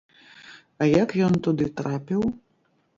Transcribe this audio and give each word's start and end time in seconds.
А 0.81 0.87
як 1.03 1.15
ён 1.27 1.39
туды 1.47 1.65
трапіў? 1.83 2.21